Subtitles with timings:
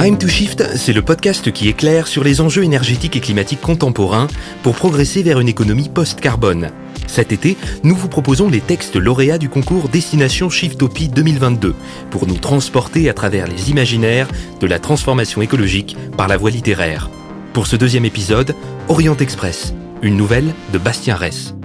[0.00, 4.28] Time to Shift, c'est le podcast qui éclaire sur les enjeux énergétiques et climatiques contemporains
[4.62, 6.70] pour progresser vers une économie post-carbone.
[7.08, 11.74] Cet été, nous vous proposons les textes lauréats du concours Destination Shiftopie 2022
[12.12, 14.28] pour nous transporter à travers les imaginaires
[14.60, 17.10] de la transformation écologique par la voie littéraire.
[17.52, 18.54] Pour ce deuxième épisode,
[18.86, 21.56] Orient Express, une nouvelle de Bastien Ress.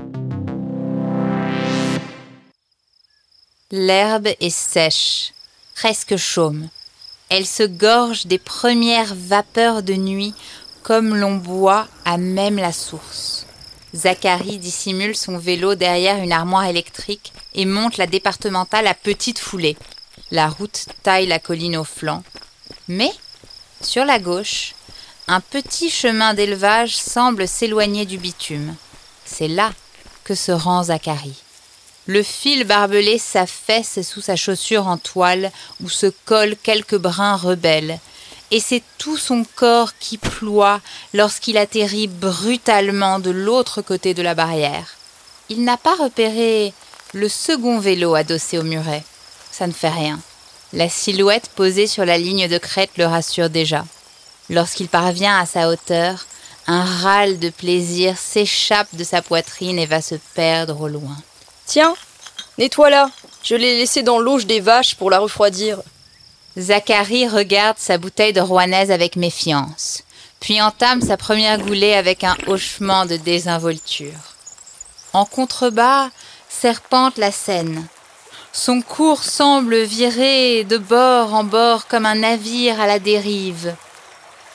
[3.70, 5.34] L'herbe est sèche,
[5.76, 6.70] presque chaume.
[7.36, 10.36] Elle se gorge des premières vapeurs de nuit
[10.84, 13.48] comme l'on boit à même la source.
[13.96, 19.78] Zacharie dissimule son vélo derrière une armoire électrique et monte la départementale à petite foulée.
[20.30, 22.22] La route taille la colline au flanc.
[22.88, 23.12] Mais,
[23.82, 24.76] sur la gauche,
[25.28, 28.76] un petit chemin d'élevage semble s'éloigner du bitume.
[29.26, 29.72] C'est là
[30.24, 31.43] que se rend Zacharie.
[32.06, 38.00] Le fil barbelé s'affaisse sous sa chaussure en toile où se collent quelques brins rebelles.
[38.52, 40.82] Et c'est tout son corps qui ploie
[41.14, 44.96] lorsqu'il atterrit brutalement de l'autre côté de la barrière.
[45.48, 46.74] Il n'a pas repéré
[47.14, 49.04] le second vélo adossé au muret.
[49.52, 50.20] Ça ne fait rien.
[50.74, 53.86] La silhouette posée sur la ligne de crête le rassure déjà.
[54.50, 56.26] Lorsqu'il parvient à sa hauteur,
[56.68, 61.16] un râle de plaisir s'échappe de sa poitrine et va se perdre au loin.
[61.66, 61.96] Tiens,
[62.58, 63.10] nettoie-la.
[63.44, 65.82] Je l'ai laissée dans l'auge des vaches pour la refroidir.
[66.58, 70.04] Zacharie regarde sa bouteille de rouennaise avec méfiance,
[70.40, 74.36] puis entame sa première goulée avec un hochement de désinvolture.
[75.14, 76.10] En contrebas
[76.50, 77.88] serpente la Seine.
[78.52, 83.76] Son cours semble virer de bord en bord comme un navire à la dérive.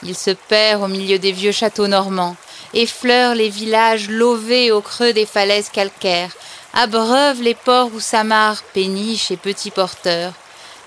[0.04, 2.36] Il se perd au milieu des vieux châteaux normands,
[2.74, 6.30] effleure les villages lovés au creux des falaises calcaires,
[6.74, 10.32] abreuve les ports où s'amarrent péniches et petits porteurs,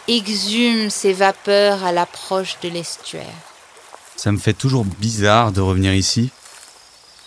[0.08, 3.26] exhume ses vapeurs à l'approche de l'estuaire.
[4.16, 6.30] Ça me fait toujours bizarre de revenir ici.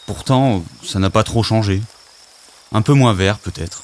[0.07, 1.81] Pourtant, ça n'a pas trop changé.
[2.73, 3.83] Un peu moins vert, peut-être.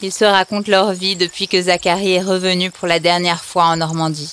[0.00, 3.76] Ils se racontent leur vie depuis que Zacharie est revenu pour la dernière fois en
[3.76, 4.32] Normandie.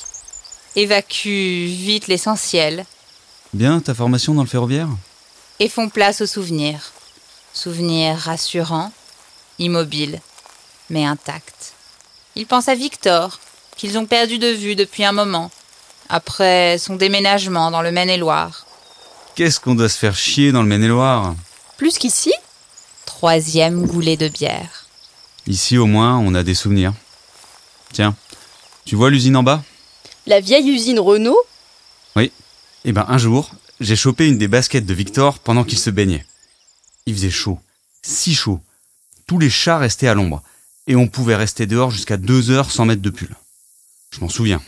[0.75, 2.85] Évacue vite l'essentiel.
[3.53, 4.89] Bien ta formation dans le ferroviaire?
[5.59, 6.91] Et font place aux souvenirs.
[7.53, 8.91] Souvenirs rassurants,
[9.59, 10.21] immobile,
[10.89, 11.73] mais intact.
[12.35, 13.39] Il pense à Victor,
[13.77, 15.51] qu'ils ont perdu de vue depuis un moment,
[16.09, 18.65] après son déménagement dans le Maine-et-Loire.
[19.35, 21.35] Qu'est-ce qu'on doit se faire chier dans le Maine-et-Loire?
[21.77, 22.33] Plus qu'ici
[23.05, 24.85] Troisième goulet de bière.
[25.47, 26.93] Ici au moins, on a des souvenirs.
[27.93, 28.15] Tiens,
[28.85, 29.63] tu vois l'usine en bas?
[30.25, 31.39] La vieille usine Renault?
[32.15, 32.31] Oui.
[32.83, 36.25] Eh ben un jour, j'ai chopé une des baskets de Victor pendant qu'il se baignait.
[37.05, 37.59] Il faisait chaud,
[38.01, 38.59] si chaud,
[39.27, 40.43] tous les chats restaient à l'ombre,
[40.87, 43.35] et on pouvait rester dehors jusqu'à deux heures sans mettre de pull.
[44.11, 44.61] Je m'en souviens.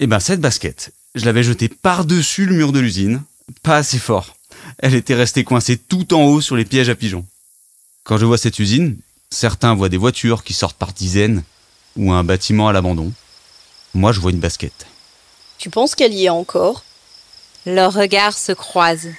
[0.00, 3.22] Et ben cette basket, je l'avais jetée par-dessus le mur de l'usine,
[3.62, 4.36] pas assez fort.
[4.78, 7.26] Elle était restée coincée tout en haut sur les pièges à pigeons.
[8.04, 8.96] Quand je vois cette usine,
[9.30, 11.42] certains voient des voitures qui sortent par dizaines,
[11.96, 13.12] ou un bâtiment à l'abandon.
[13.94, 14.86] Moi, je vois une basket.
[15.58, 16.84] Tu penses qu'elle y est encore?
[17.66, 19.12] Leurs regards se croisent.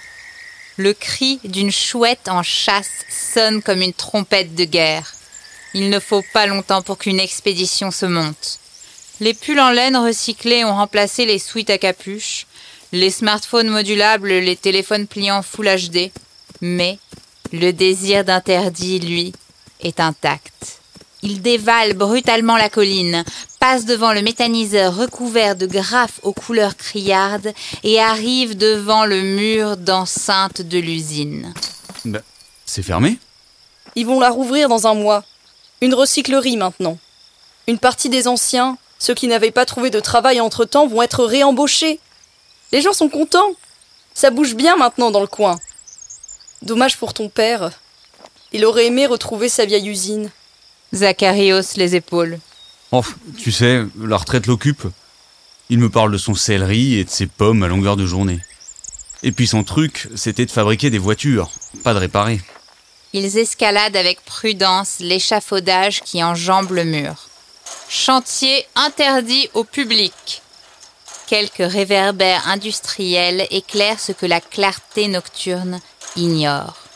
[0.80, 5.14] Le cri d'une chouette en chasse sonne comme une trompette de guerre.
[5.74, 8.60] Il ne faut pas longtemps pour qu'une expédition se monte.
[9.20, 12.48] Les pulls en laine recyclés ont remplacé les suites à capuche,
[12.94, 16.12] les smartphones modulables, les téléphones pliants Full HD.
[16.62, 16.98] Mais
[17.52, 19.34] le désir d'interdit, lui,
[19.82, 20.79] est intact.
[21.22, 23.25] Il dévale brutalement la colline,
[23.59, 27.53] passe devant le méthaniseur recouvert de graphes aux couleurs criardes
[27.84, 31.53] et arrive devant le mur d'enceinte de l'usine.
[32.06, 32.22] Ben,
[32.66, 33.19] c'est fermé?
[33.96, 35.25] Ils vont la rouvrir dans un mois.
[35.81, 36.97] Une recyclerie maintenant.
[37.68, 42.00] Une partie des anciens, ceux qui n'avaient pas trouvé de travail entre-temps, vont être réembauchés.
[42.72, 43.51] Les gens sont contents.
[44.13, 45.59] Ça bouge bien maintenant dans le coin.
[46.62, 47.72] Dommage pour ton père.
[48.53, 50.31] Il aurait aimé retrouver sa vieille usine.
[50.94, 52.40] Zacharie hausse les épaules.
[52.92, 53.04] Oh,
[53.38, 54.88] tu sais, la retraite l'occupe.
[55.69, 58.40] Il me parle de son céleri et de ses pommes à longueur de journée.
[59.22, 61.52] Et puis son truc, c'était de fabriquer des voitures,
[61.84, 62.42] pas de réparer.
[63.13, 67.30] Ils escaladent avec prudence l'échafaudage qui enjambe le mur.
[67.88, 70.42] Chantier interdit au public.
[71.28, 75.80] Quelques réverbères industriels éclairent ce que la clarté nocturne
[76.16, 76.88] ignore.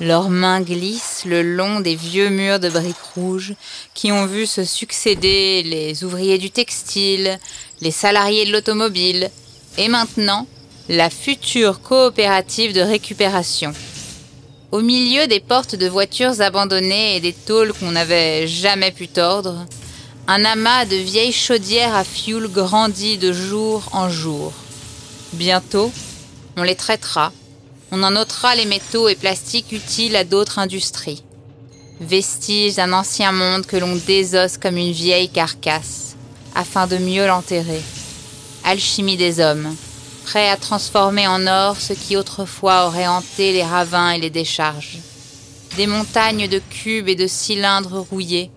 [0.00, 3.54] Leurs mains glissent le long des vieux murs de briques rouges
[3.94, 7.38] qui ont vu se succéder les ouvriers du textile,
[7.80, 9.30] les salariés de l'automobile
[9.78, 10.48] et maintenant
[10.88, 13.72] la future coopérative de récupération.
[14.72, 19.64] Au milieu des portes de voitures abandonnées et des tôles qu'on n'avait jamais pu tordre,
[20.26, 24.52] un amas de vieilles chaudières à fioul grandit de jour en jour.
[25.34, 25.92] Bientôt,
[26.56, 27.32] on les traitera,
[27.94, 31.22] on en notera les métaux et plastiques utiles à d'autres industries.
[32.00, 36.16] Vestiges d'un ancien monde que l'on désosse comme une vieille carcasse,
[36.56, 37.82] afin de mieux l'enterrer.
[38.64, 39.76] Alchimie des hommes,
[40.24, 44.98] prêts à transformer en or ce qui autrefois aurait hanté les ravins et les décharges.
[45.76, 48.50] Des montagnes de cubes et de cylindres rouillés,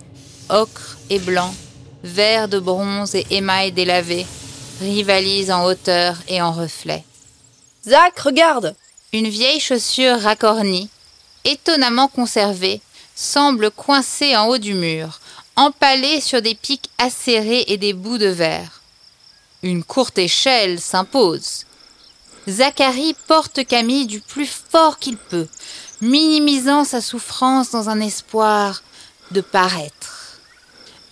[0.50, 1.54] ocre et blanc,
[2.04, 4.26] vert de bronze et émail délavé,
[4.82, 7.04] rivalisent en hauteur et en reflet.
[7.88, 8.76] Zach, regarde
[9.14, 10.90] Une vieille chaussure racornie,
[11.46, 12.82] étonnamment conservée,
[13.16, 15.22] semble coincée en haut du mur,
[15.56, 18.82] empalée sur des pics acérés et des bouts de verre.
[19.64, 21.64] Une courte échelle s'impose.
[22.50, 25.48] Zacharie porte Camille du plus fort qu'il peut,
[26.02, 28.84] minimisant sa souffrance dans un espoir
[29.32, 30.27] de paraître.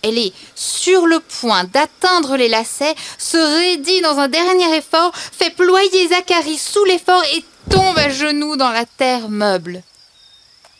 [0.02, 5.54] Elle est sur le point d'atteindre les lacets, se raidit dans un dernier effort, fait
[5.54, 9.82] ployer Zacharie sous l'effort et tombe à genoux dans la terre meuble.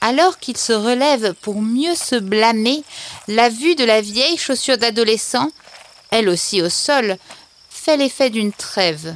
[0.00, 2.84] Alors qu'il se relève pour mieux se blâmer,
[3.28, 5.50] la vue de la vieille chaussure d'adolescent,
[6.10, 7.16] elle aussi au sol,
[7.70, 9.14] fait l'effet d'une trêve.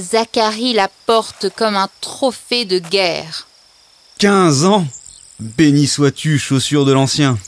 [0.00, 3.46] Zacharie la porte comme un trophée de guerre.
[4.18, 4.86] Quinze ans
[5.40, 7.38] Béni sois-tu, chaussure de l'ancien.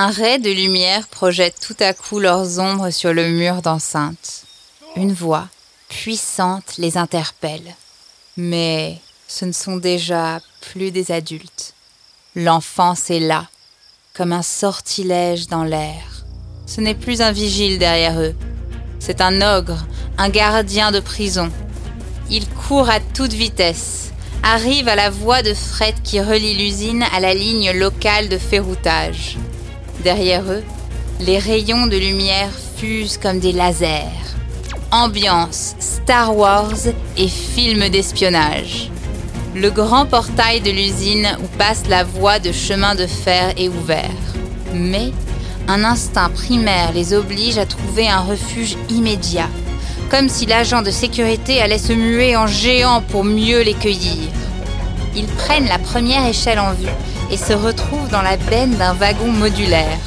[0.00, 4.44] Un ray de lumière projette tout à coup leurs ombres sur le mur d'enceinte.
[4.94, 5.48] Une voix
[5.88, 7.74] puissante les interpelle.
[8.36, 11.74] Mais ce ne sont déjà plus des adultes.
[12.36, 13.48] L'enfance est là,
[14.14, 16.24] comme un sortilège dans l'air.
[16.68, 18.36] Ce n'est plus un vigile derrière eux.
[19.00, 19.84] C'est un ogre,
[20.16, 21.50] un gardien de prison.
[22.30, 24.12] Il court à toute vitesse,
[24.44, 29.36] arrive à la voie de fret qui relie l'usine à la ligne locale de ferroutage.
[30.04, 30.62] Derrière eux,
[31.20, 34.04] les rayons de lumière fusent comme des lasers.
[34.92, 36.86] Ambiance, Star Wars
[37.16, 38.90] et film d'espionnage.
[39.56, 44.08] Le grand portail de l'usine où passe la voie de chemin de fer est ouvert.
[44.72, 45.12] Mais
[45.66, 49.48] un instinct primaire les oblige à trouver un refuge immédiat,
[50.10, 54.30] comme si l'agent de sécurité allait se muer en géant pour mieux les cueillir.
[55.16, 56.86] Ils prennent la première échelle en vue
[57.30, 59.98] et se retrouvent dans la benne d'un wagon modulaire.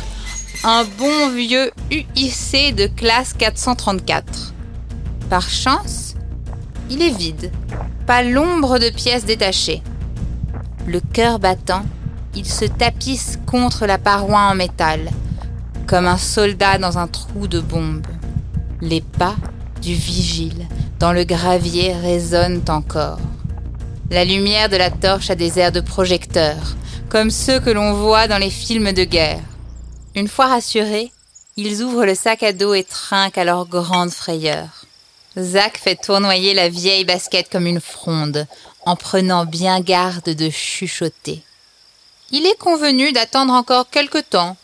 [0.64, 4.54] Un bon vieux UIC de classe 434.
[5.30, 6.16] Par chance,
[6.90, 7.52] il est vide,
[8.06, 9.82] pas l'ombre de pièces détachées.
[10.88, 11.84] Le cœur battant,
[12.36, 15.10] il se tapisse contre la paroi en métal,
[15.88, 18.06] comme un soldat dans un trou de bombe.
[18.82, 19.36] Les pas
[19.82, 20.68] du vigile
[21.00, 23.20] dans le gravier résonnent encore.
[24.10, 26.56] La lumière de la torche a des airs de projecteur,
[27.12, 29.44] comme ceux que l'on voit dans les films de guerre.
[30.16, 31.12] Une fois rassurés,
[31.58, 34.86] ils ouvrent le sac à dos et trinquent à leur grande frayeur.
[35.38, 38.48] Zach fait tournoyer la vieille basket comme une fronde,
[38.86, 41.44] en prenant bien garde de chuchoter.
[42.32, 44.56] Il est convenu d'attendre encore quelque temps,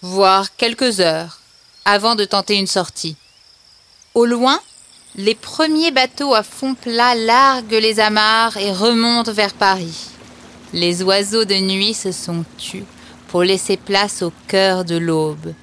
[0.00, 1.40] voire quelques heures,
[1.84, 3.16] avant de tenter une sortie.
[4.14, 4.60] Au loin,
[5.16, 10.09] les premiers bateaux à fond plat larguent les amarres et remontent vers Paris.
[10.72, 12.84] Les oiseaux de nuit se sont tus
[13.28, 15.54] pour laisser place au cœur de l'aube.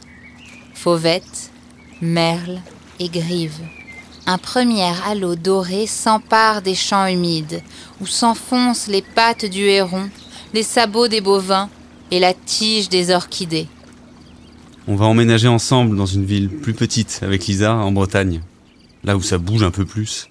[0.73, 1.51] Fauvettes,
[2.01, 2.59] merles
[2.99, 3.61] et grives.
[4.25, 7.61] Un premier halo doré s'empare des champs humides,
[8.01, 10.09] où s'enfoncent les pattes du héron,
[10.53, 11.69] les sabots des bovins
[12.11, 13.67] et la tige des orchidées.
[14.89, 18.41] On va emménager ensemble dans une ville plus petite avec Lisa en Bretagne,
[19.05, 20.27] là où ça bouge un peu plus.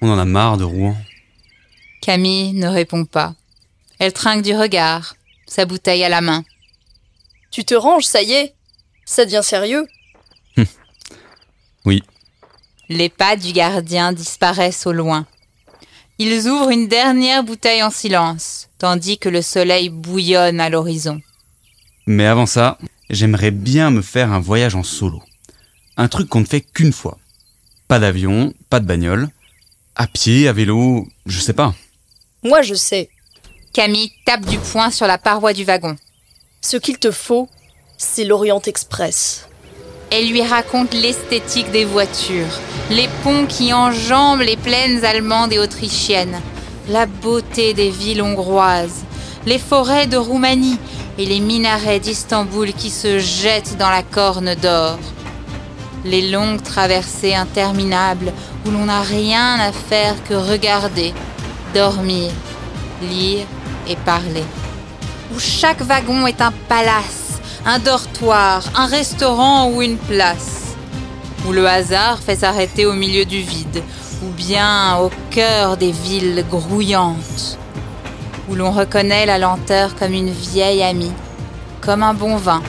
[0.00, 0.96] On en a marre de Rouen.
[2.00, 3.34] Camille ne répond pas.
[4.00, 5.14] Elle trinque du regard,
[5.46, 6.42] sa bouteille à la main.
[7.50, 8.54] Tu te ranges, ça y est
[9.04, 9.86] Ça devient sérieux
[11.84, 12.02] Oui,
[12.88, 15.26] Les pas du gardien disparaissent au loin.
[16.18, 21.20] Ils ouvrent une dernière bouteille en silence, tandis que le soleil bouillonne à l'horizon.
[22.06, 22.78] mais avant ça,
[23.08, 25.22] j'aimerais bien me faire un voyage en solo.
[25.96, 27.18] Un truc qu'on ne fait qu'une fois.
[27.88, 29.28] Pas d'avion, pas de bagnole.
[29.96, 31.74] À pied, à vélo, je sais pas.
[32.42, 33.10] Moi, je sais.
[33.72, 35.94] Camille tape du poing sur la paroi du wagon.
[36.60, 37.48] Ce qu'il te faut,
[37.96, 39.46] c'est l'Orient Express.
[40.10, 42.58] Elle lui raconte l'esthétique des voitures,
[42.90, 46.40] les ponts qui enjambent les plaines allemandes et autrichiennes,
[46.88, 49.04] la beauté des villes hongroises,
[49.46, 50.78] les forêts de Roumanie
[51.16, 54.98] et les minarets d'Istanbul qui se jettent dans la corne d'or.
[56.04, 58.32] Les longues traversées interminables
[58.66, 61.14] où l'on n'a rien à faire que regarder,
[61.72, 62.32] dormir,
[63.00, 63.46] lire
[63.96, 64.44] parler.
[65.34, 70.74] Où chaque wagon est un palace, un dortoir, un restaurant ou une place.
[71.46, 73.82] Où le hasard fait s'arrêter au milieu du vide,
[74.22, 77.58] ou bien au cœur des villes grouillantes.
[78.48, 81.12] Où l'on reconnaît la lenteur comme une vieille amie,
[81.80, 82.62] comme un bon vin.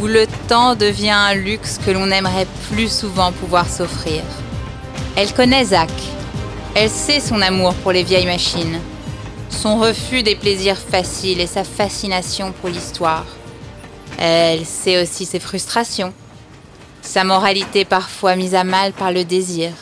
[0.00, 4.22] Où le temps devient un luxe que l'on aimerait plus souvent pouvoir s'offrir.
[5.16, 5.92] Elle connaît Zach.
[6.74, 8.80] Elle sait son amour pour les vieilles machines
[9.52, 13.26] son refus des plaisirs faciles et sa fascination pour l'histoire.
[14.18, 16.12] Elle sait aussi ses frustrations,
[17.00, 19.72] sa moralité parfois mise à mal par le désir.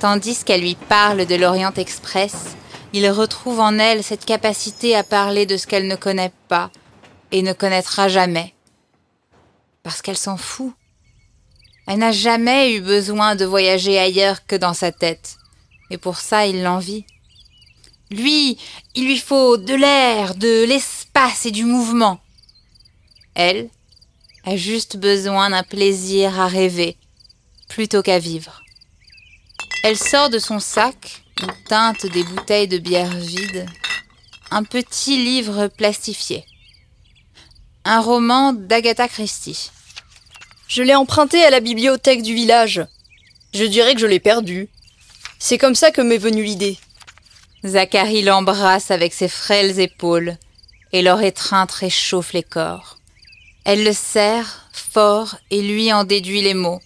[0.00, 2.56] Tandis qu'elle lui parle de l'Orient Express,
[2.92, 6.70] il retrouve en elle cette capacité à parler de ce qu'elle ne connaît pas
[7.30, 8.54] et ne connaîtra jamais.
[9.82, 10.72] Parce qu'elle s'en fout.
[11.86, 15.36] Elle n'a jamais eu besoin de voyager ailleurs que dans sa tête,
[15.90, 17.04] et pour ça il l'envie.
[18.12, 18.58] Lui,
[18.94, 22.20] il lui faut de l'air, de l'espace et du mouvement.
[23.34, 23.70] Elle
[24.44, 26.96] a juste besoin d'un plaisir à rêver
[27.68, 28.62] plutôt qu'à vivre.
[29.82, 33.66] Elle sort de son sac, où teintent des bouteilles de bière vides,
[34.50, 36.44] un petit livre plastifié.
[37.86, 39.70] Un roman d'Agatha Christie.
[40.68, 42.84] Je l'ai emprunté à la bibliothèque du village.
[43.54, 44.68] Je dirais que je l'ai perdu.
[45.38, 46.78] C'est comme ça que m'est venue l'idée.
[47.64, 50.36] Zacharie l'embrasse avec ses frêles épaules,
[50.92, 52.98] et leur étreinte réchauffe les corps.
[53.64, 56.80] Elle le serre fort et lui en déduit les mots.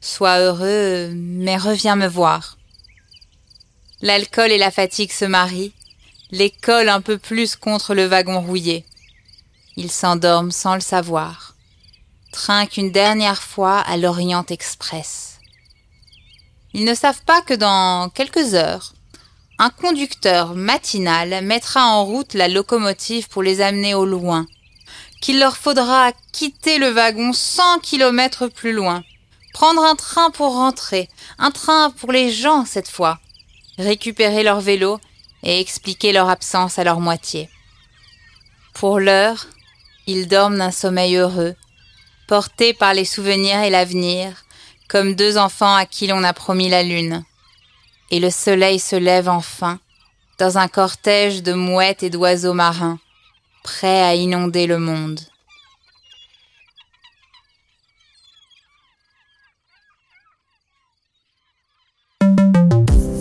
[0.00, 2.58] Sois heureux, mais reviens me voir.
[4.02, 5.72] L'alcool et la fatigue se marient,
[6.30, 8.84] les collent un peu plus contre le wagon rouillé.
[9.76, 11.54] Ils s'endorment sans le savoir,
[12.30, 15.38] trinquent une dernière fois à l'Orient Express.
[16.74, 18.92] Ils ne savent pas que dans quelques heures,
[19.58, 24.46] un conducteur matinal mettra en route la locomotive pour les amener au loin,
[25.20, 29.02] qu'il leur faudra quitter le wagon 100 kilomètres plus loin,
[29.54, 31.08] prendre un train pour rentrer,
[31.38, 33.18] un train pour les gens cette fois,
[33.78, 35.00] récupérer leur vélo
[35.42, 37.48] et expliquer leur absence à leur moitié.
[38.74, 39.46] Pour l'heure,
[40.06, 41.54] ils dorment d'un sommeil heureux,
[42.28, 44.44] portés par les souvenirs et l'avenir,
[44.88, 47.24] comme deux enfants à qui l'on a promis la lune
[48.10, 49.78] et le soleil se lève enfin,
[50.38, 52.98] dans un cortège de mouettes et d'oiseaux marins,
[53.62, 55.20] prêts à inonder le monde.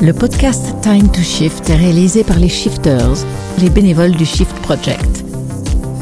[0.02, 3.26] Le podcast Time to Shift est réalisé par les Shifters,
[3.58, 5.24] les bénévoles du Shift Project.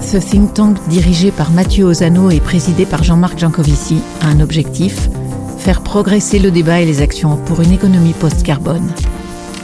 [0.02, 5.08] Ce think tank dirigé par Mathieu Ozano et présidé par Jean-Marc Jancovici a un objectif–
[5.64, 8.92] faire progresser le débat et les actions pour une économie post-carbone.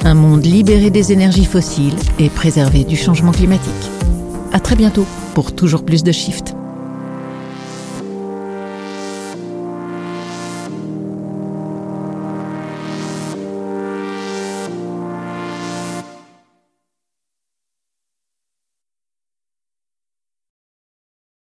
[0.06, 3.92] Un monde libéré des énergies fossiles et préservé du changement climatique.
[4.54, 6.56] À très bientôt pour toujours plus de Shift.